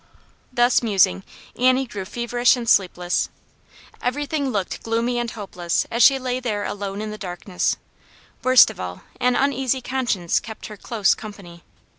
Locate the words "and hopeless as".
5.19-6.01